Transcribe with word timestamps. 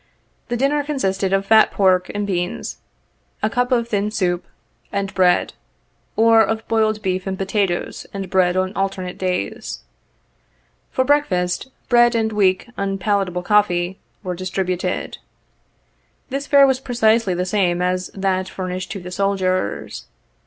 The 0.47 0.57
dinners 0.57 0.87
consisted 0.87 1.31
of 1.31 1.45
fat 1.45 1.69
pork 1.69 2.09
and 2.15 2.25
beans, 2.25 2.79
a 3.43 3.51
cup 3.51 3.71
of 3.71 3.87
thin 3.87 4.09
soup 4.09 4.47
and 4.91 5.13
bread, 5.13 5.53
or 6.15 6.41
of 6.41 6.67
boiled 6.67 7.03
beef 7.03 7.27
and 7.27 7.37
potatoes 7.37 8.07
and 8.11 8.27
bread 8.27 8.57
on 8.57 8.73
alter 8.73 9.03
nate 9.03 9.19
days. 9.19 9.81
For 10.89 11.05
breakfast, 11.05 11.67
bread, 11.87 12.15
and 12.15 12.31
weak, 12.33 12.67
unpalatable 12.77 13.43
coffee, 13.43 13.99
were 14.23 14.33
distributed. 14.33 15.19
This 16.29 16.47
fare 16.47 16.65
was 16.65 16.79
precisely 16.79 17.35
the 17.35 17.45
same 17.45 17.79
as 17.79 18.09
that 18.15 18.49
furnished 18.49 18.91
to 18.93 18.99
the 19.01 19.11
soldiers. 19.11 20.07